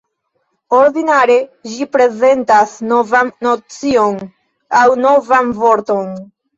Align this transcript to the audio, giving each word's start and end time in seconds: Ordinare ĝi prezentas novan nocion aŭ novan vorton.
Ordinare 0.77 1.35
ĝi 1.75 1.89
prezentas 1.99 2.75
novan 2.89 3.31
nocion 3.51 4.21
aŭ 4.83 4.87
novan 5.07 5.57
vorton. 5.65 6.17